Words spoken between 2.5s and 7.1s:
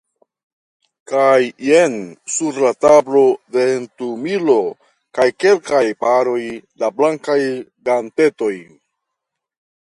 la tablo ventumilo kaj kelkaj paroj da